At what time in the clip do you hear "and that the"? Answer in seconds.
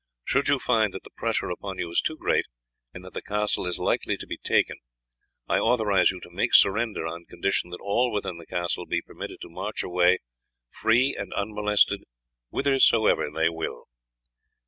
2.91-3.21